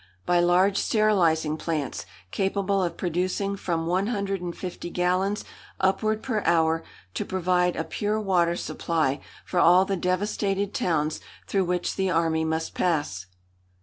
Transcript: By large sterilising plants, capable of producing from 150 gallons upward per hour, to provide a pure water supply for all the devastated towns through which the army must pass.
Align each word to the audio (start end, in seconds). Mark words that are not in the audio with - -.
By 0.25 0.39
large 0.39 0.77
sterilising 0.77 1.57
plants, 1.57 2.07
capable 2.31 2.81
of 2.83 2.97
producing 2.97 3.55
from 3.55 3.85
150 3.85 4.89
gallons 4.89 5.45
upward 5.79 6.23
per 6.23 6.41
hour, 6.43 6.83
to 7.13 7.23
provide 7.23 7.75
a 7.75 7.83
pure 7.83 8.19
water 8.19 8.55
supply 8.55 9.21
for 9.45 9.59
all 9.59 9.85
the 9.85 9.95
devastated 9.97 10.73
towns 10.73 11.19
through 11.45 11.65
which 11.65 11.97
the 11.97 12.09
army 12.09 12.43
must 12.43 12.73
pass. 12.73 13.27